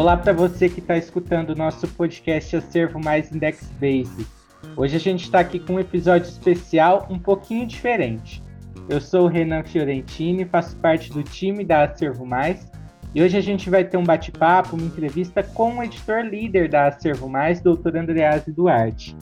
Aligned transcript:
Olá 0.00 0.16
para 0.16 0.32
você 0.32 0.66
que 0.66 0.80
está 0.80 0.96
escutando 0.96 1.50
o 1.50 1.54
nosso 1.54 1.86
podcast 1.86 2.56
Acervo 2.56 2.98
Mais 2.98 3.30
Index 3.30 3.70
Base. 3.78 4.26
Hoje 4.74 4.96
a 4.96 4.98
gente 4.98 5.24
está 5.24 5.40
aqui 5.40 5.58
com 5.58 5.74
um 5.74 5.78
episódio 5.78 6.26
especial 6.26 7.06
um 7.10 7.18
pouquinho 7.18 7.66
diferente. 7.66 8.42
Eu 8.88 8.98
sou 8.98 9.24
o 9.24 9.28
Renan 9.28 9.62
Fiorentini, 9.62 10.46
faço 10.46 10.74
parte 10.78 11.12
do 11.12 11.22
time 11.22 11.66
da 11.66 11.84
Acervo 11.84 12.24
Mais 12.24 12.66
e 13.14 13.22
hoje 13.22 13.36
a 13.36 13.42
gente 13.42 13.68
vai 13.68 13.84
ter 13.84 13.98
um 13.98 14.02
bate-papo, 14.02 14.74
uma 14.74 14.86
entrevista 14.86 15.42
com 15.42 15.76
o 15.76 15.82
editor 15.82 16.24
líder 16.24 16.70
da 16.70 16.86
Acervo 16.86 17.28
Mais, 17.28 17.60
Dr. 17.60 17.94
Andrease 17.94 18.50
Duarte. 18.50 19.14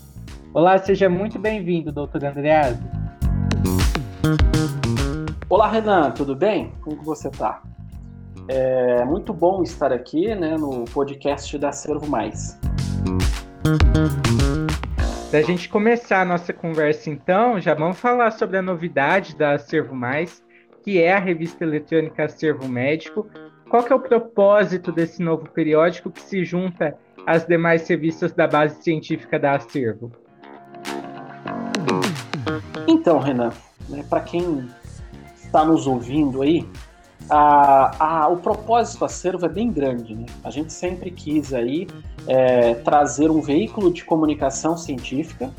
Olá, 0.55 0.79
seja 0.79 1.09
muito 1.09 1.41
bem-vindo, 1.41 1.91
Dr. 1.91 2.25
Andrease. 2.25 2.81
Olá, 5.49 5.73
Renan, 5.73 6.13
tudo 6.13 6.37
bem? 6.37 6.73
Como 6.83 7.03
você 7.03 7.27
está? 7.27 7.63
É 8.51 9.05
muito 9.05 9.35
bom 9.35 9.63
estar 9.63 9.93
aqui 9.93 10.35
né, 10.35 10.57
no 10.57 10.87
podcast 10.87 11.59
da 11.59 11.71
Servo 11.71 12.07
Mais. 12.07 12.59
Para 15.31 15.41
a 15.41 15.43
gente 15.43 15.69
começar 15.69 16.23
a 16.23 16.25
nossa 16.25 16.55
conversa, 16.55 17.11
então, 17.11 17.61
já 17.61 17.75
vamos 17.75 18.01
falar 18.01 18.31
sobre 18.31 18.57
a 18.57 18.63
novidade 18.63 19.37
da 19.37 19.59
Servo 19.59 19.95
Mais, 19.95 20.43
que 20.83 20.99
é 20.99 21.13
a 21.13 21.19
revista 21.19 21.63
eletrônica 21.63 22.27
Servo 22.31 22.67
Médico. 22.67 23.27
Qual 23.69 23.83
que 23.83 23.93
é 23.93 23.97
o 23.97 24.01
propósito 24.01 24.91
desse 24.91 25.23
novo 25.23 25.51
periódico 25.51 26.11
que 26.11 26.23
se 26.23 26.43
junta 26.43 26.97
às 27.27 27.47
demais 27.47 27.87
revistas 27.87 28.33
da 28.33 28.47
base 28.47 28.83
científica 28.83 29.39
da 29.39 29.57
Acervo? 29.57 30.11
Então, 32.87 33.19
Renan, 33.19 33.53
né, 33.91 34.03
para 34.09 34.21
quem 34.21 34.67
está 35.37 35.67
nos 35.67 35.87
ouvindo 35.87 36.41
aí, 36.41 36.67
a, 37.29 38.23
a, 38.23 38.29
o 38.29 38.37
propósito 38.39 39.05
acervo 39.05 39.47
é 39.47 39.49
bem 39.49 39.71
grande. 39.71 40.15
Né? 40.15 40.27
A 40.45 40.51
gente 40.51 40.73
sempre 40.73 41.11
quis 41.11 41.53
aí 41.53 41.87
é, 42.27 42.75
trazer 42.75 43.31
um 43.31 43.41
veículo 43.41 43.93
de 43.93 44.05
comunicação 44.05 44.77
científica 44.77 45.51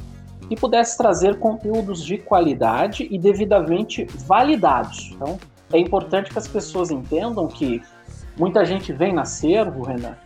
que 0.47 0.55
pudesse 0.55 0.97
trazer 0.97 1.37
conteúdos 1.37 2.03
de 2.03 2.17
qualidade 2.17 3.07
e 3.09 3.19
devidamente 3.19 4.05
validados. 4.25 5.11
Então, 5.13 5.39
é 5.71 5.77
importante 5.77 6.31
que 6.31 6.39
as 6.39 6.47
pessoas 6.47 6.89
entendam 6.89 7.47
que 7.47 7.81
muita 8.35 8.65
gente 8.65 8.91
vem 8.91 9.13
na 9.13 9.21
acervo, 9.21 9.83
Renan, 9.83 10.17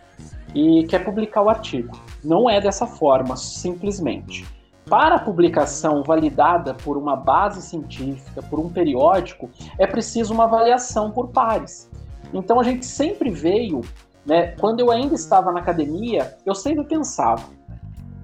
e 0.54 0.84
quer 0.84 1.04
publicar 1.04 1.42
o 1.42 1.50
artigo. 1.50 2.00
Não 2.22 2.48
é 2.48 2.58
dessa 2.58 2.86
forma, 2.86 3.36
simplesmente. 3.36 4.46
Para 4.88 5.14
a 5.14 5.18
publicação 5.18 6.02
validada 6.02 6.74
por 6.74 6.96
uma 6.96 7.16
base 7.16 7.62
científica, 7.62 8.42
por 8.42 8.58
um 8.60 8.68
periódico, 8.68 9.48
é 9.78 9.86
preciso 9.86 10.34
uma 10.34 10.44
avaliação 10.44 11.10
por 11.10 11.28
pares. 11.28 11.90
Então 12.32 12.60
a 12.60 12.64
gente 12.64 12.84
sempre 12.84 13.30
veio, 13.30 13.80
né, 14.26 14.48
quando 14.58 14.80
eu 14.80 14.90
ainda 14.90 15.14
estava 15.14 15.50
na 15.52 15.60
academia, 15.60 16.36
eu 16.44 16.54
sempre 16.54 16.84
pensava: 16.84 17.44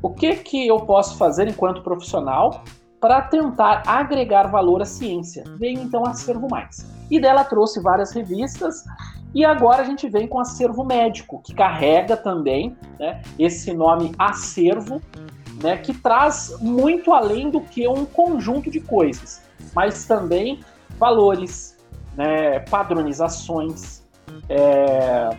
o 0.03 0.11
que 0.11 0.37
que 0.37 0.67
eu 0.67 0.81
posso 0.81 1.17
fazer 1.17 1.49
enquanto 1.49 1.83
profissional 1.83 2.63
para 3.01 3.23
tentar 3.23 3.83
agregar 3.87 4.49
valor 4.49 4.83
à 4.83 4.85
ciência? 4.85 5.45
Veio 5.57 5.81
então 5.81 6.05
Acervo 6.05 6.47
Mais. 6.51 6.87
E 7.11 7.19
dela 7.19 7.45
trouxe 7.45 7.81
várias 7.81 8.13
revistas 8.13 8.85
e 9.35 9.45
agora 9.45 9.83
a 9.83 9.85
gente 9.85 10.09
vem 10.09 10.27
com 10.27 10.41
Acervo 10.41 10.85
Médico, 10.85 11.41
que 11.43 11.55
carrega 11.55 12.17
também 12.17 12.77
né, 12.99 13.23
esse 13.39 13.73
nome 13.73 14.13
acervo, 14.19 15.01
né, 15.63 15.77
que 15.77 15.93
traz 15.93 16.57
muito 16.61 17.13
além 17.13 17.51
do 17.51 17.61
que 17.61 17.87
um 17.87 18.05
conjunto 18.05 18.71
de 18.71 18.81
coisas, 18.81 19.43
mas 19.75 20.05
também 20.05 20.61
valores, 20.99 21.77
né, 22.17 22.61
padronizações, 22.61 24.03
é, 24.49 25.31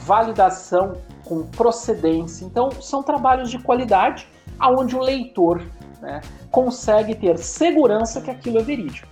validação 0.00 0.94
com 1.24 1.46
procedência. 1.46 2.44
Então, 2.44 2.70
são 2.80 3.02
trabalhos 3.02 3.50
de 3.50 3.58
qualidade 3.58 4.28
aonde 4.58 4.96
o 4.96 5.00
leitor 5.00 5.62
né, 6.00 6.20
consegue 6.50 7.14
ter 7.14 7.38
segurança 7.38 8.20
que 8.20 8.30
aquilo 8.30 8.58
é 8.58 8.62
verídico. 8.62 9.08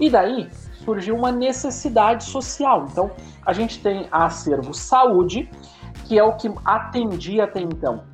E 0.00 0.10
daí 0.10 0.48
surgiu 0.84 1.16
uma 1.16 1.32
necessidade 1.32 2.24
social. 2.24 2.86
Então, 2.90 3.10
a 3.44 3.52
gente 3.52 3.80
tem 3.80 4.06
acervo 4.12 4.72
saúde, 4.72 5.50
que 6.04 6.18
é 6.18 6.22
o 6.22 6.34
que 6.36 6.52
atendia 6.64 7.44
até 7.44 7.60
então 7.60 8.04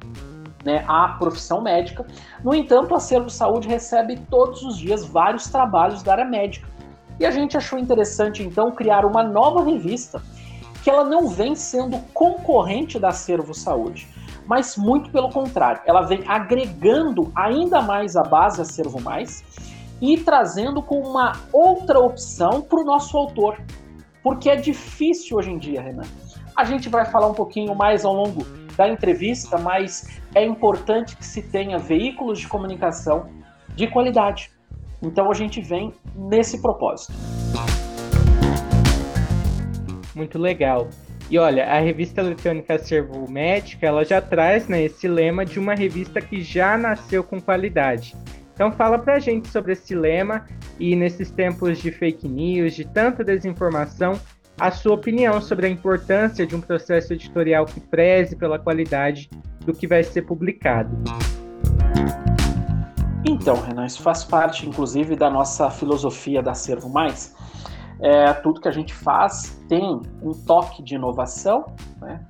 né, 0.64 0.84
a 0.86 1.08
profissão 1.08 1.60
médica. 1.60 2.06
No 2.42 2.54
entanto, 2.54 2.92
o 2.92 2.96
Acervo 2.96 3.30
Saúde 3.30 3.68
recebe 3.68 4.16
todos 4.30 4.62
os 4.62 4.78
dias 4.78 5.04
vários 5.04 5.48
trabalhos 5.48 6.02
da 6.02 6.12
área 6.12 6.24
médica. 6.24 6.68
E 7.18 7.26
a 7.26 7.30
gente 7.30 7.56
achou 7.56 7.78
interessante, 7.78 8.42
então, 8.42 8.70
criar 8.70 9.04
uma 9.04 9.22
nova 9.22 9.64
revista 9.64 10.22
que 10.82 10.90
ela 10.90 11.04
não 11.04 11.28
vem 11.28 11.54
sendo 11.54 11.98
concorrente 12.12 12.98
da 12.98 13.08
Acervo 13.08 13.54
Saúde, 13.54 14.08
mas 14.46 14.76
muito 14.76 15.10
pelo 15.10 15.30
contrário, 15.30 15.80
ela 15.86 16.02
vem 16.02 16.24
agregando 16.26 17.30
ainda 17.34 17.80
mais 17.80 18.16
a 18.16 18.22
base 18.22 18.60
Acervo 18.60 19.00
Mais 19.00 19.44
e 20.00 20.18
trazendo 20.18 20.82
com 20.82 21.00
uma 21.00 21.32
outra 21.52 22.00
opção 22.00 22.60
para 22.60 22.80
o 22.80 22.84
nosso 22.84 23.16
autor, 23.16 23.60
porque 24.22 24.50
é 24.50 24.56
difícil 24.56 25.36
hoje 25.36 25.52
em 25.52 25.58
dia, 25.58 25.80
Renan. 25.80 26.02
A 26.56 26.64
gente 26.64 26.88
vai 26.88 27.04
falar 27.04 27.28
um 27.28 27.34
pouquinho 27.34 27.74
mais 27.74 28.04
ao 28.04 28.12
longo 28.12 28.44
da 28.76 28.88
entrevista, 28.88 29.58
mas 29.58 30.20
é 30.34 30.44
importante 30.44 31.16
que 31.16 31.24
se 31.24 31.42
tenha 31.42 31.78
veículos 31.78 32.40
de 32.40 32.48
comunicação 32.48 33.28
de 33.74 33.86
qualidade. 33.86 34.50
Então 35.02 35.30
a 35.30 35.34
gente 35.34 35.60
vem 35.60 35.92
nesse 36.14 36.60
propósito. 36.62 37.12
Muito 40.14 40.38
legal. 40.38 40.88
E 41.30 41.38
olha, 41.38 41.66
a 41.66 41.80
revista 41.80 42.20
eletrônica 42.20 42.78
Servo 42.78 43.30
Médica, 43.30 43.86
ela 43.86 44.04
já 44.04 44.20
traz 44.20 44.68
né, 44.68 44.82
esse 44.82 45.08
lema 45.08 45.46
de 45.46 45.58
uma 45.58 45.74
revista 45.74 46.20
que 46.20 46.42
já 46.42 46.76
nasceu 46.76 47.24
com 47.24 47.40
qualidade. 47.40 48.14
Então 48.54 48.70
fala 48.70 48.98
pra 48.98 49.18
gente 49.18 49.48
sobre 49.48 49.72
esse 49.72 49.94
lema 49.94 50.46
e 50.78 50.94
nesses 50.94 51.30
tempos 51.30 51.78
de 51.78 51.90
fake 51.90 52.28
news, 52.28 52.74
de 52.74 52.84
tanta 52.84 53.24
desinformação, 53.24 54.20
a 54.58 54.70
sua 54.70 54.94
opinião 54.94 55.40
sobre 55.40 55.66
a 55.66 55.68
importância 55.68 56.46
de 56.46 56.54
um 56.54 56.60
processo 56.60 57.12
editorial 57.12 57.66
que 57.66 57.80
preze 57.80 58.36
pela 58.36 58.58
qualidade 58.58 59.28
do 59.60 59.72
que 59.72 59.86
vai 59.86 60.02
ser 60.02 60.22
publicado. 60.22 60.96
Então, 63.24 63.54
Renan, 63.60 63.86
isso 63.86 64.02
faz 64.02 64.24
parte, 64.24 64.68
inclusive, 64.68 65.14
da 65.16 65.30
nossa 65.30 65.70
filosofia 65.70 66.42
da 66.42 66.54
Servo 66.54 66.88
Mais. 66.88 67.34
É, 68.00 68.32
tudo 68.32 68.60
que 68.60 68.68
a 68.68 68.72
gente 68.72 68.92
faz 68.92 69.62
tem 69.68 70.02
um 70.20 70.32
toque 70.32 70.82
de 70.82 70.96
inovação, 70.96 71.66
né? 72.00 72.20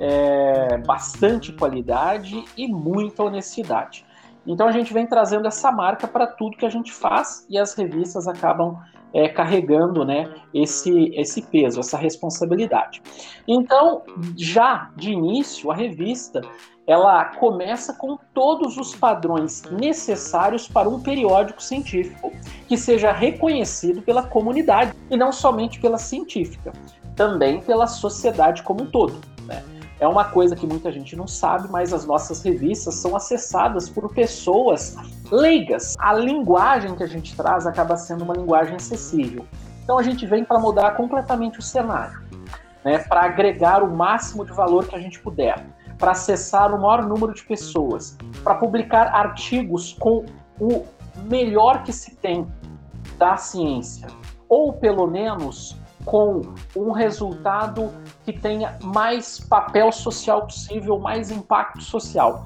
é, 0.00 0.78
bastante 0.78 1.52
qualidade 1.52 2.44
e 2.56 2.68
muita 2.68 3.22
honestidade. 3.22 4.04
Então 4.46 4.68
a 4.68 4.72
gente 4.72 4.92
vem 4.92 5.06
trazendo 5.06 5.48
essa 5.48 5.72
marca 5.72 6.06
para 6.06 6.26
tudo 6.26 6.56
que 6.56 6.66
a 6.66 6.70
gente 6.70 6.92
faz 6.92 7.44
e 7.48 7.58
as 7.58 7.74
revistas 7.74 8.28
acabam 8.28 8.78
é, 9.16 9.30
carregando 9.30 10.04
né, 10.04 10.30
esse, 10.52 11.10
esse 11.14 11.40
peso, 11.40 11.80
essa 11.80 11.96
responsabilidade. 11.96 13.02
Então, 13.48 14.02
já 14.36 14.90
de 14.94 15.10
início, 15.10 15.70
a 15.70 15.74
revista 15.74 16.42
ela 16.86 17.24
começa 17.24 17.94
com 17.94 18.18
todos 18.34 18.76
os 18.76 18.94
padrões 18.94 19.62
necessários 19.72 20.68
para 20.68 20.86
um 20.88 21.00
periódico 21.00 21.62
científico 21.62 22.30
que 22.68 22.76
seja 22.76 23.10
reconhecido 23.10 24.02
pela 24.02 24.22
comunidade 24.22 24.92
e 25.10 25.16
não 25.16 25.32
somente 25.32 25.80
pela 25.80 25.98
científica, 25.98 26.72
também 27.16 27.60
pela 27.62 27.86
sociedade 27.86 28.62
como 28.62 28.82
um 28.82 28.90
todo. 28.90 29.18
Né? 29.46 29.64
É 29.98 30.06
uma 30.06 30.24
coisa 30.24 30.54
que 30.54 30.66
muita 30.66 30.92
gente 30.92 31.16
não 31.16 31.26
sabe, 31.26 31.68
mas 31.70 31.92
as 31.92 32.04
nossas 32.04 32.42
revistas 32.42 32.96
são 32.96 33.16
acessadas 33.16 33.88
por 33.88 34.12
pessoas 34.12 34.94
leigas. 35.30 35.94
A 35.98 36.12
linguagem 36.12 36.94
que 36.94 37.02
a 37.02 37.06
gente 37.06 37.34
traz 37.34 37.66
acaba 37.66 37.96
sendo 37.96 38.22
uma 38.22 38.34
linguagem 38.34 38.76
acessível. 38.76 39.46
Então 39.82 39.98
a 39.98 40.02
gente 40.02 40.26
vem 40.26 40.44
para 40.44 40.58
mudar 40.58 40.96
completamente 40.96 41.60
o 41.60 41.62
cenário, 41.62 42.20
né, 42.84 42.98
para 42.98 43.22
agregar 43.22 43.82
o 43.82 43.96
máximo 43.96 44.44
de 44.44 44.52
valor 44.52 44.86
que 44.86 44.94
a 44.94 45.00
gente 45.00 45.18
puder, 45.20 45.64
para 45.96 46.10
acessar 46.10 46.74
o 46.74 46.80
maior 46.80 47.06
número 47.06 47.32
de 47.32 47.42
pessoas, 47.44 48.18
para 48.44 48.56
publicar 48.56 49.14
artigos 49.14 49.94
com 49.98 50.26
o 50.60 50.84
melhor 51.24 51.84
que 51.84 51.92
se 51.92 52.14
tem 52.16 52.46
da 53.16 53.36
ciência, 53.36 54.08
ou 54.48 54.74
pelo 54.74 55.06
menos 55.06 55.80
com 56.06 56.40
um 56.74 56.92
resultado 56.92 57.92
que 58.24 58.32
tenha 58.32 58.78
mais 58.82 59.40
papel 59.40 59.90
social 59.90 60.42
possível, 60.42 60.98
mais 60.98 61.30
impacto 61.30 61.82
social. 61.82 62.44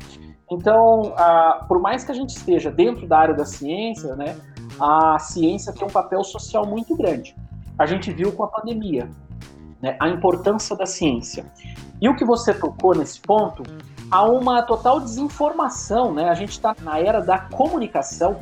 Então, 0.50 1.12
ah, 1.16 1.64
por 1.68 1.78
mais 1.78 2.02
que 2.02 2.10
a 2.10 2.14
gente 2.14 2.30
esteja 2.30 2.70
dentro 2.70 3.06
da 3.06 3.18
área 3.18 3.34
da 3.34 3.44
ciência, 3.44 4.16
né, 4.16 4.36
a 4.80 5.18
ciência 5.18 5.72
tem 5.72 5.86
um 5.86 5.90
papel 5.90 6.24
social 6.24 6.66
muito 6.66 6.96
grande. 6.96 7.36
A 7.78 7.84
gente 7.86 8.10
viu 8.10 8.32
com 8.32 8.42
a 8.42 8.48
pandemia 8.48 9.08
né, 9.80 9.96
a 10.00 10.08
importância 10.08 10.74
da 10.74 10.86
ciência. 10.86 11.44
E 12.00 12.08
o 12.08 12.16
que 12.16 12.24
você 12.24 12.54
tocou 12.54 12.94
nesse 12.94 13.20
ponto, 13.20 13.62
há 14.10 14.24
uma 14.24 14.62
total 14.62 15.00
desinformação. 15.00 16.12
Né? 16.14 16.28
A 16.28 16.34
gente 16.34 16.52
está 16.52 16.74
na 16.80 16.98
era 16.98 17.20
da 17.20 17.38
comunicação 17.38 18.38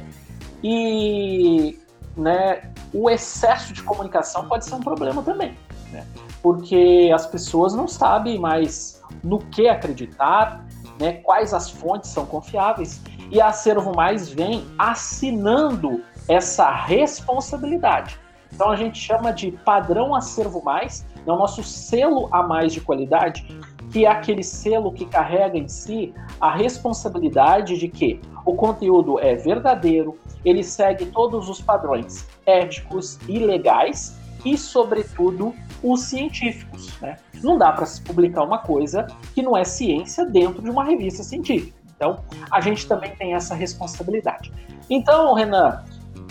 e 0.63 1.79
né, 2.19 2.71
o 2.93 3.09
excesso 3.09 3.73
de 3.73 3.83
comunicação 3.83 4.49
pode 4.49 4.65
ser 4.65 4.75
um 4.75 4.81
problema 4.81 5.23
também. 5.23 5.57
Né? 5.93 6.05
porque 6.43 7.11
as 7.15 7.27
pessoas 7.27 7.75
não 7.75 7.89
sabem 7.89 8.39
mais 8.39 9.03
no 9.23 9.39
que 9.39 9.69
acreditar, 9.69 10.65
né, 10.99 11.15
quais 11.15 11.53
as 11.53 11.71
fontes 11.71 12.11
são 12.11 12.27
confiáveis, 12.27 13.01
e 13.31 13.41
a 13.41 13.49
Acervo 13.49 13.95
Mais 13.95 14.29
vem 14.29 14.67
assinando 14.79 16.03
essa 16.29 16.71
responsabilidade. 16.71 18.19
Então 18.53 18.71
a 18.71 18.77
gente 18.77 18.99
chama 18.99 19.33
de 19.33 19.53
padrão 19.53 20.15
Acervo 20.15 20.63
Mais, 20.65 21.05
é 21.27 21.31
o 21.31 21.37
nosso 21.37 21.63
selo 21.63 22.29
a 22.33 22.43
mais 22.43 22.73
de 22.73 22.81
qualidade, 22.81 23.47
que 23.91 24.05
é 24.05 24.09
aquele 24.09 24.43
selo 24.43 24.93
que 24.93 25.05
carrega 25.05 25.57
em 25.57 25.69
si 25.69 26.15
a 26.41 26.55
responsabilidade 26.55 27.79
de 27.79 27.89
que 27.89 28.21
o 28.45 28.55
conteúdo 28.55 29.19
é 29.19 29.35
verdadeiro, 29.35 30.19
ele 30.45 30.63
segue 30.63 31.07
todos 31.07 31.49
os 31.49 31.61
padrões 31.61 32.27
éticos 32.47 33.19
e 33.29 33.39
legais 33.39 34.19
e, 34.45 34.57
sobretudo, 34.57 35.55
os 35.83 36.03
científicos. 36.03 36.99
Né? 37.01 37.17
Não 37.43 37.59
dá 37.59 37.73
para 37.73 37.87
se 37.87 38.01
publicar 38.03 38.43
uma 38.43 38.59
coisa 38.59 39.07
que 39.35 39.43
não 39.43 39.57
é 39.57 39.65
ciência 39.65 40.25
dentro 40.25 40.63
de 40.63 40.71
uma 40.71 40.85
revista 40.85 41.23
científica. 41.23 41.77
Então, 41.97 42.21
a 42.51 42.61
gente 42.61 42.87
também 42.87 43.11
tem 43.17 43.35
essa 43.35 43.55
responsabilidade. 43.55 44.53
Então, 44.89 45.35
Renan, 45.35 45.83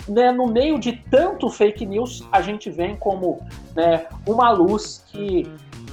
né, 0.08 0.32
no 0.32 0.46
meio 0.46 0.78
de 0.78 0.92
tanto 1.10 1.50
fake 1.50 1.84
news, 1.84 2.26
a 2.32 2.40
gente 2.40 2.70
vem 2.70 2.96
como 2.96 3.40
né, 3.76 4.06
uma 4.26 4.50
luz 4.50 5.04
que, 5.06 5.46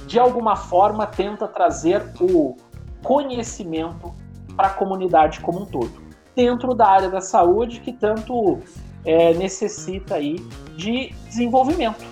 de 0.06 0.18
alguma 0.18 0.56
forma, 0.56 1.06
tenta 1.06 1.48
trazer 1.48 2.02
o 2.20 2.56
conhecimento 3.02 4.14
para 4.56 4.68
a 4.68 4.70
comunidade 4.70 5.40
como 5.40 5.62
um 5.62 5.66
todo, 5.66 5.92
dentro 6.34 6.74
da 6.74 6.88
área 6.88 7.10
da 7.10 7.20
saúde 7.20 7.80
que 7.80 7.92
tanto 7.92 8.60
é, 9.04 9.34
necessita 9.34 10.14
aí 10.14 10.36
de 10.76 11.12
desenvolvimento. 11.28 12.04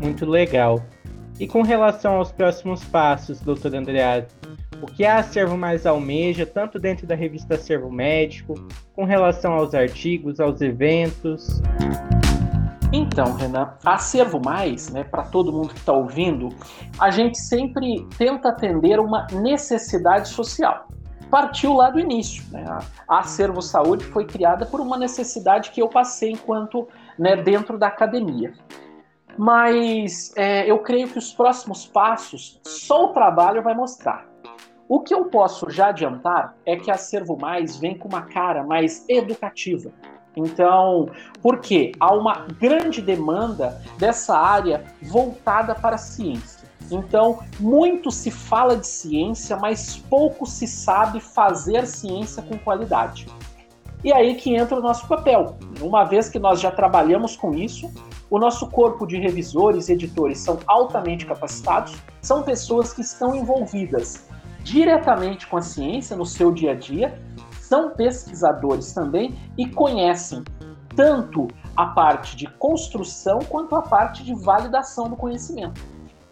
Muito 0.00 0.26
legal. 0.26 0.82
E 1.38 1.46
com 1.46 1.62
relação 1.62 2.16
aos 2.16 2.30
próximos 2.32 2.84
passos, 2.84 3.40
doutor 3.40 3.74
Andreado, 3.74 4.26
o 4.82 4.86
que 4.86 5.04
a 5.04 5.18
Acervo 5.18 5.56
Mais 5.56 5.86
almeja, 5.86 6.44
tanto 6.44 6.78
dentro 6.78 7.06
da 7.06 7.14
revista 7.14 7.54
Acervo 7.54 7.90
Médico, 7.90 8.54
com 8.94 9.04
relação 9.04 9.52
aos 9.52 9.74
artigos, 9.74 10.40
aos 10.40 10.60
eventos? 10.60 11.60
Então, 12.92 13.34
Renan, 13.34 13.74
Acervo 13.84 14.40
Mais, 14.44 14.90
né, 14.90 15.04
para 15.04 15.22
todo 15.22 15.52
mundo 15.52 15.68
que 15.68 15.78
está 15.78 15.92
ouvindo, 15.92 16.48
a 16.98 17.08
gente 17.08 17.38
sempre 17.38 18.04
tenta 18.18 18.48
atender 18.48 18.98
uma 18.98 19.28
necessidade 19.30 20.28
social. 20.28 20.88
Partiu 21.30 21.74
lá 21.74 21.90
do 21.90 22.00
início. 22.00 22.42
Né? 22.50 22.64
A 23.08 23.18
Acervo 23.20 23.62
Saúde 23.62 24.04
foi 24.06 24.26
criada 24.26 24.66
por 24.66 24.80
uma 24.80 24.98
necessidade 24.98 25.70
que 25.70 25.80
eu 25.80 25.88
passei 25.88 26.32
enquanto 26.32 26.88
né, 27.16 27.36
dentro 27.36 27.78
da 27.78 27.86
academia. 27.86 28.52
Mas 29.38 30.32
é, 30.36 30.68
eu 30.68 30.80
creio 30.80 31.06
que 31.06 31.18
os 31.18 31.32
próximos 31.32 31.86
passos 31.86 32.60
só 32.64 33.04
o 33.04 33.12
trabalho 33.12 33.62
vai 33.62 33.74
mostrar. 33.74 34.26
O 34.88 34.98
que 34.98 35.14
eu 35.14 35.26
posso 35.26 35.70
já 35.70 35.90
adiantar 35.90 36.56
é 36.66 36.74
que 36.74 36.90
a 36.90 36.96
Servo 36.96 37.36
Mais 37.36 37.76
vem 37.76 37.96
com 37.96 38.08
uma 38.08 38.22
cara 38.22 38.64
mais 38.64 39.08
educativa. 39.08 39.92
Então, 40.36 41.08
porque 41.42 41.92
há 41.98 42.14
uma 42.14 42.46
grande 42.58 43.02
demanda 43.02 43.80
dessa 43.98 44.36
área 44.36 44.84
voltada 45.02 45.74
para 45.74 45.96
a 45.96 45.98
ciência. 45.98 46.68
Então, 46.90 47.40
muito 47.58 48.10
se 48.10 48.30
fala 48.30 48.76
de 48.76 48.86
ciência, 48.86 49.56
mas 49.56 49.96
pouco 49.96 50.46
se 50.46 50.66
sabe 50.66 51.20
fazer 51.20 51.86
ciência 51.86 52.42
com 52.42 52.58
qualidade. 52.58 53.26
E 54.02 54.12
aí 54.12 54.34
que 54.34 54.54
entra 54.54 54.78
o 54.78 54.82
nosso 54.82 55.06
papel. 55.06 55.56
Uma 55.80 56.04
vez 56.04 56.28
que 56.28 56.38
nós 56.38 56.60
já 56.60 56.70
trabalhamos 56.70 57.36
com 57.36 57.54
isso, 57.54 57.90
o 58.30 58.38
nosso 58.38 58.66
corpo 58.68 59.06
de 59.06 59.18
revisores 59.18 59.88
e 59.88 59.92
editores 59.92 60.38
são 60.38 60.58
altamente 60.66 61.26
capacitados, 61.26 61.94
são 62.22 62.42
pessoas 62.42 62.92
que 62.92 63.02
estão 63.02 63.34
envolvidas 63.34 64.28
diretamente 64.62 65.46
com 65.46 65.56
a 65.56 65.62
ciência 65.62 66.16
no 66.16 66.24
seu 66.24 66.52
dia 66.52 66.72
a 66.72 66.74
dia, 66.74 67.20
são 67.70 67.90
pesquisadores 67.90 68.92
também 68.92 69.32
e 69.56 69.64
conhecem 69.64 70.42
tanto 70.96 71.46
a 71.76 71.86
parte 71.86 72.36
de 72.36 72.48
construção 72.48 73.38
quanto 73.48 73.76
a 73.76 73.82
parte 73.82 74.24
de 74.24 74.34
validação 74.34 75.08
do 75.08 75.14
conhecimento. 75.14 75.80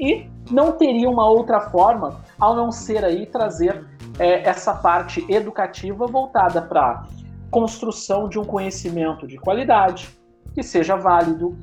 E 0.00 0.28
não 0.50 0.72
teria 0.72 1.08
uma 1.08 1.30
outra 1.30 1.60
forma 1.60 2.20
ao 2.40 2.56
não 2.56 2.72
ser 2.72 3.04
aí 3.04 3.24
trazer 3.24 3.86
é, 4.18 4.48
essa 4.48 4.74
parte 4.74 5.24
educativa 5.32 6.08
voltada 6.08 6.60
para 6.60 7.04
construção 7.52 8.28
de 8.28 8.36
um 8.36 8.44
conhecimento 8.44 9.24
de 9.24 9.38
qualidade, 9.38 10.08
que 10.52 10.62
seja 10.64 10.96
válido, 10.96 11.56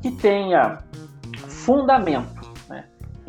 que 0.00 0.10
tenha 0.10 0.78
fundamento 1.46 2.40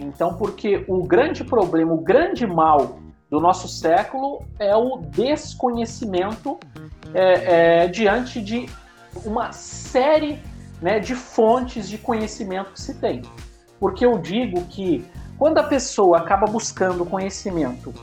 então, 0.02 0.36
porque 0.36 0.84
o 0.88 1.04
grande 1.04 1.44
problema, 1.44 1.94
o 1.94 2.02
grande 2.02 2.46
mal 2.48 3.00
do 3.32 3.40
nosso 3.40 3.70
século 3.70 4.46
é 4.60 4.76
o 4.76 4.98
desconhecimento 4.98 6.60
é, 7.14 7.84
é, 7.84 7.88
diante 7.88 8.42
de 8.42 8.68
uma 9.26 9.54
série 9.54 10.38
né, 10.82 11.00
de 11.00 11.16
fontes 11.16 11.88
de 11.88 11.98
conhecimento 11.98 12.74
que 12.74 12.82
se 12.82 12.96
tem. 12.96 13.22
Porque 13.80 14.06
eu 14.06 14.18
digo 14.18 14.66
que 14.66 15.06
quando 15.38 15.60
a 15.60 15.64
pessoa 15.64 16.18
acaba 16.18 16.46
buscando 16.46 17.06
conhecimento 17.06 17.94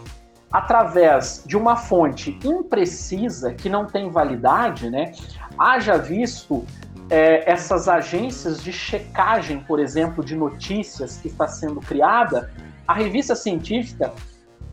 através 0.50 1.42
de 1.44 1.58
uma 1.58 1.76
fonte 1.76 2.38
imprecisa, 2.42 3.52
que 3.52 3.69
não 3.69 3.84
tem 3.84 4.08
validade, 4.10 4.88
né, 4.88 5.12
haja 5.58 5.98
visto 5.98 6.64
é, 7.10 7.50
essas 7.50 7.86
agências 7.86 8.62
de 8.62 8.72
checagem, 8.72 9.60
por 9.60 9.78
exemplo, 9.78 10.25
de 10.25 10.34
notícias 10.34 11.19
que 11.19 11.28
está 11.28 11.46
sendo 11.46 11.80
criada, 11.80 12.50
a 12.86 12.94
revista 12.94 13.36
científica, 13.36 14.10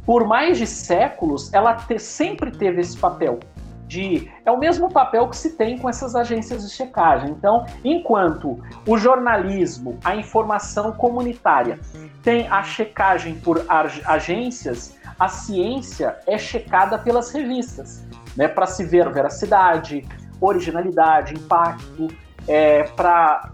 por 0.05 0.25
mais 0.25 0.57
de 0.57 0.67
séculos, 0.67 1.51
ela 1.53 1.73
te, 1.73 1.97
sempre 1.97 2.51
teve 2.51 2.81
esse 2.81 2.97
papel. 2.97 3.39
De, 3.87 4.31
é 4.43 4.51
o 4.51 4.57
mesmo 4.57 4.91
papel 4.91 5.27
que 5.27 5.37
se 5.37 5.51
tem 5.51 5.77
com 5.77 5.87
essas 5.87 6.15
agências 6.15 6.67
de 6.67 6.73
checagem. 6.73 7.29
Então, 7.29 7.65
enquanto 7.83 8.59
o 8.87 8.97
jornalismo, 8.97 9.97
a 10.03 10.15
informação 10.15 10.91
comunitária 10.91 11.79
tem 12.23 12.47
a 12.47 12.63
checagem 12.63 13.35
por 13.35 13.63
agências, 13.69 14.95
a 15.19 15.27
ciência 15.27 16.17
é 16.25 16.37
checada 16.37 16.97
pelas 16.97 17.31
revistas, 17.31 18.03
né, 18.35 18.47
para 18.47 18.65
se 18.65 18.83
ver 18.83 19.09
veracidade, 19.11 20.03
originalidade, 20.41 21.35
impacto, 21.35 22.07
é, 22.47 22.83
para 22.83 23.51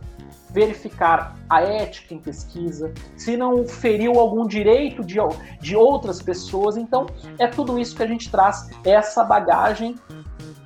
verificar 0.52 1.36
a 1.50 1.62
ética 1.62 2.14
em 2.14 2.20
pesquisa, 2.20 2.94
se 3.16 3.38
não 3.38 3.66
feriu 3.66 4.20
algum 4.20 4.46
direito 4.46 5.04
de, 5.04 5.18
de 5.60 5.76
outras 5.76 6.22
pessoas. 6.22 6.78
Então, 6.78 7.06
é 7.40 7.48
tudo 7.48 7.80
isso 7.80 7.96
que 7.96 8.04
a 8.04 8.08
gente 8.08 8.30
traz, 8.30 8.70
essa 8.84 9.24
bagagem 9.24 9.96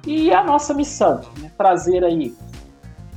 e 0.06 0.34
a 0.34 0.44
nossa 0.44 0.74
missão, 0.74 1.22
né? 1.40 1.52
trazer 1.58 2.04
aí 2.04 2.36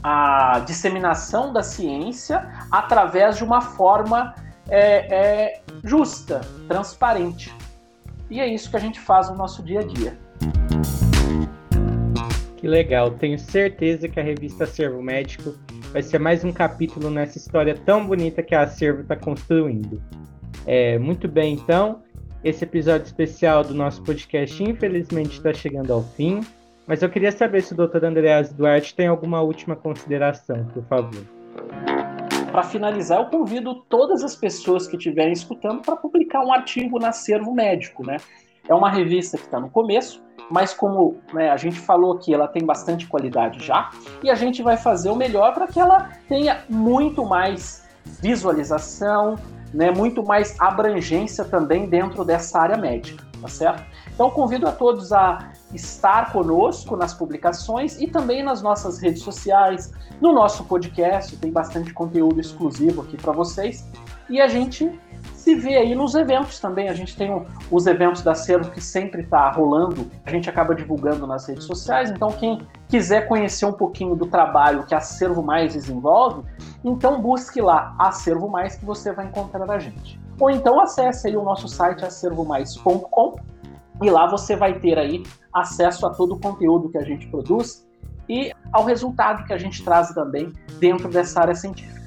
a 0.02 0.60
disseminação 0.60 1.52
da 1.52 1.62
ciência 1.62 2.48
através 2.70 3.36
de 3.36 3.44
uma 3.44 3.60
forma 3.60 4.34
é, 4.68 5.14
é, 5.14 5.60
justa, 5.82 6.40
transparente. 6.68 7.52
E 8.30 8.40
é 8.40 8.46
isso 8.46 8.70
que 8.70 8.76
a 8.76 8.80
gente 8.80 9.00
faz 9.00 9.30
no 9.30 9.36
nosso 9.36 9.62
dia 9.62 9.80
a 9.80 9.82
dia. 9.82 10.18
Que 12.56 12.66
legal, 12.66 13.12
tenho 13.12 13.38
certeza 13.38 14.08
que 14.08 14.18
a 14.18 14.22
revista 14.22 14.64
Acervo 14.64 15.02
Médico 15.02 15.54
vai 15.92 16.02
ser 16.02 16.18
mais 16.18 16.44
um 16.44 16.52
capítulo 16.52 17.10
nessa 17.10 17.38
história 17.38 17.74
tão 17.74 18.06
bonita 18.06 18.42
que 18.42 18.54
a 18.54 18.62
Acervo 18.62 19.02
está 19.02 19.16
construindo. 19.16 20.02
É, 20.66 20.98
muito 20.98 21.26
bem, 21.26 21.54
então, 21.54 22.02
esse 22.44 22.64
episódio 22.64 23.06
especial 23.06 23.64
do 23.64 23.74
nosso 23.74 24.02
podcast 24.02 24.62
infelizmente 24.62 25.32
está 25.38 25.52
chegando 25.52 25.92
ao 25.92 26.02
fim, 26.02 26.40
mas 26.86 27.02
eu 27.02 27.08
queria 27.08 27.32
saber 27.32 27.62
se 27.62 27.72
o 27.72 27.76
Dr. 27.76 28.04
Andreas 28.04 28.52
Duarte 28.52 28.94
tem 28.94 29.06
alguma 29.06 29.40
última 29.40 29.74
consideração, 29.74 30.64
por 30.74 30.84
favor. 30.84 31.24
Para 32.50 32.62
finalizar, 32.62 33.20
eu 33.20 33.26
convido 33.26 33.82
todas 33.88 34.22
as 34.22 34.34
pessoas 34.34 34.86
que 34.86 34.96
estiverem 34.96 35.32
escutando 35.32 35.82
para 35.82 35.96
publicar 35.96 36.44
um 36.44 36.52
artigo 36.52 36.98
na 36.98 37.08
Acervo 37.08 37.54
Médico, 37.54 38.06
né? 38.06 38.16
É 38.68 38.74
uma 38.74 38.90
revista 38.90 39.36
que 39.38 39.44
está 39.44 39.58
no 39.58 39.70
começo, 39.70 40.22
mas 40.50 40.72
como 40.72 41.16
né, 41.32 41.50
a 41.50 41.56
gente 41.56 41.78
falou 41.78 42.12
aqui, 42.12 42.32
ela 42.32 42.46
tem 42.46 42.64
bastante 42.64 43.06
qualidade 43.06 43.64
já, 43.64 43.90
e 44.22 44.30
a 44.30 44.34
gente 44.34 44.62
vai 44.62 44.76
fazer 44.76 45.10
o 45.10 45.16
melhor 45.16 45.54
para 45.54 45.66
que 45.66 45.80
ela 45.80 46.10
tenha 46.28 46.64
muito 46.68 47.24
mais 47.24 47.86
visualização, 48.20 49.36
né, 49.72 49.90
muito 49.90 50.22
mais 50.22 50.58
abrangência 50.58 51.44
também 51.44 51.88
dentro 51.88 52.24
dessa 52.24 52.58
área 52.58 52.76
médica, 52.76 53.24
tá 53.40 53.48
certo? 53.48 53.84
Então 54.14 54.30
convido 54.30 54.66
a 54.66 54.72
todos 54.72 55.12
a 55.12 55.50
estar 55.74 56.32
conosco 56.32 56.96
nas 56.96 57.12
publicações 57.12 58.00
e 58.00 58.06
também 58.06 58.42
nas 58.42 58.62
nossas 58.62 58.98
redes 58.98 59.22
sociais, 59.22 59.92
no 60.20 60.32
nosso 60.32 60.64
podcast, 60.64 61.36
tem 61.36 61.52
bastante 61.52 61.92
conteúdo 61.92 62.40
exclusivo 62.40 63.02
aqui 63.02 63.16
para 63.16 63.32
vocês. 63.32 63.86
E 64.28 64.40
a 64.40 64.48
gente 64.48 64.90
se 65.32 65.54
vê 65.54 65.76
aí 65.76 65.94
nos 65.94 66.14
eventos 66.14 66.60
também. 66.60 66.88
A 66.88 66.94
gente 66.94 67.16
tem 67.16 67.30
os 67.70 67.86
eventos 67.86 68.22
da 68.22 68.34
Cervo 68.34 68.70
que 68.70 68.80
sempre 68.80 69.22
está 69.22 69.50
rolando, 69.50 70.10
a 70.26 70.30
gente 70.30 70.48
acaba 70.50 70.74
divulgando 70.74 71.26
nas 71.26 71.46
redes 71.46 71.64
sociais. 71.64 72.10
Então, 72.10 72.30
quem 72.32 72.60
quiser 72.88 73.26
conhecer 73.26 73.64
um 73.64 73.72
pouquinho 73.72 74.14
do 74.14 74.26
trabalho 74.26 74.84
que 74.84 74.94
a 74.94 75.00
Cervo 75.00 75.42
Mais 75.42 75.72
desenvolve, 75.72 76.42
então 76.84 77.20
busque 77.20 77.60
lá 77.60 77.94
Acervo 77.98 78.48
Mais 78.48 78.76
que 78.76 78.84
você 78.84 79.12
vai 79.12 79.26
encontrar 79.26 79.70
a 79.70 79.78
gente. 79.78 80.20
Ou 80.40 80.50
então 80.50 80.80
acesse 80.80 81.28
aí 81.28 81.36
o 81.36 81.42
nosso 81.42 81.66
site 81.66 82.04
acervomais.com 82.04 83.36
e 84.02 84.10
lá 84.10 84.26
você 84.28 84.54
vai 84.54 84.78
ter 84.78 84.96
aí 84.98 85.24
acesso 85.52 86.06
a 86.06 86.10
todo 86.10 86.34
o 86.34 86.40
conteúdo 86.40 86.88
que 86.88 86.98
a 86.98 87.04
gente 87.04 87.26
produz 87.26 87.88
e 88.28 88.52
ao 88.72 88.84
resultado 88.84 89.44
que 89.44 89.52
a 89.52 89.58
gente 89.58 89.82
traz 89.82 90.10
também 90.10 90.52
dentro 90.78 91.08
dessa 91.08 91.40
área 91.40 91.54
científica. 91.54 91.97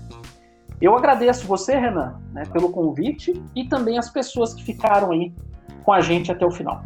Eu 0.82 0.96
agradeço 0.98 1.46
você, 1.46 1.78
Renan, 1.78 2.16
né, 2.34 2.44
pelo 2.52 2.72
convite 2.72 3.40
e 3.56 3.66
também 3.66 4.00
as 4.00 4.10
pessoas 4.10 4.54
que 4.54 4.64
ficaram 4.64 5.12
aí 5.12 5.32
com 5.84 5.94
a 5.94 6.02
gente 6.02 6.32
até 6.32 6.44
o 6.44 6.50
final. 6.50 6.84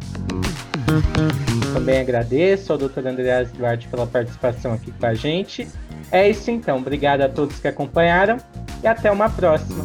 Também 1.72 1.98
agradeço 1.98 2.72
ao 2.72 2.78
Dr. 2.78 3.06
Andreas 3.06 3.50
Duarte 3.52 3.88
pela 3.88 4.06
participação 4.06 4.74
aqui 4.74 4.92
com 4.92 5.06
a 5.06 5.14
gente. 5.14 5.66
É 6.12 6.28
isso 6.28 6.50
então. 6.50 6.76
Obrigado 6.76 7.22
a 7.22 7.28
todos 7.28 7.58
que 7.58 7.68
acompanharam 7.68 8.36
e 8.82 8.86
até 8.86 9.10
uma 9.10 9.30
próxima. 9.30 9.82